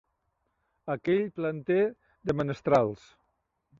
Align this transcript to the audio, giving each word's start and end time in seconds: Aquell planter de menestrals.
Aquell 0.93 1.21
planter 1.41 1.79
de 2.31 2.39
menestrals. 2.41 3.05